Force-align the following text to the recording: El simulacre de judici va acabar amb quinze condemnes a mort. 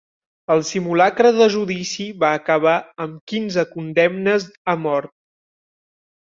El 0.53 0.61
simulacre 0.69 1.31
de 1.35 1.47
judici 1.55 2.07
va 2.25 2.33
acabar 2.39 2.75
amb 3.07 3.21
quinze 3.35 3.69
condemnes 3.77 4.51
a 4.77 4.79
mort. 4.89 5.17